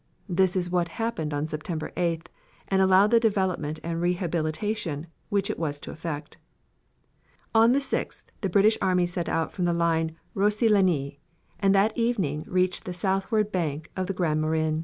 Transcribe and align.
This 0.27 0.55
is 0.55 0.71
what 0.71 0.87
happened 0.97 1.31
on 1.31 1.45
September 1.45 1.91
8th 1.95 2.25
and 2.69 2.81
allowed 2.81 3.11
the 3.11 3.19
development 3.19 3.79
and 3.83 4.01
rehabilitation 4.01 5.05
which 5.29 5.47
it 5.51 5.59
was 5.59 5.79
to 5.81 5.91
effect. 5.91 6.37
On 7.53 7.71
the 7.73 7.77
6th 7.77 8.23
the 8.41 8.49
British 8.49 8.79
army 8.81 9.05
set 9.05 9.29
out 9.29 9.51
from 9.51 9.65
the 9.65 9.73
line 9.73 10.15
Rozcy 10.35 10.67
Lagny 10.67 11.19
and 11.59 11.75
that 11.75 11.95
evening 11.95 12.43
reached 12.47 12.85
the 12.85 12.95
southward 12.95 13.51
bank 13.51 13.91
of 13.95 14.07
the 14.07 14.13
Grand 14.13 14.41
Morin. 14.41 14.79